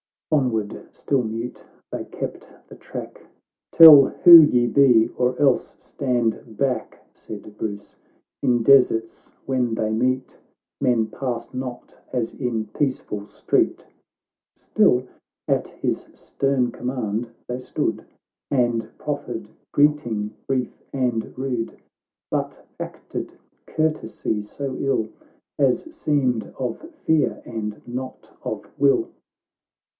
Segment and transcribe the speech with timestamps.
[0.31, 3.27] xx Onward, still mute, they kept the track;—"
[3.73, 7.97] Tell who ye be, or else stand back," Said Bruce;"
[8.41, 10.39] In deserts when they meet,
[10.79, 13.85] Men pass not as in peaceful street."—
[14.55, 15.03] Still,
[15.47, 18.05] at his stern command, they stood,
[18.49, 21.77] And proffered greeting brief and rude,
[22.31, 23.33] But acted
[23.67, 25.09] courtesy so ill,
[25.59, 29.09] As seemed of fear, and not of will.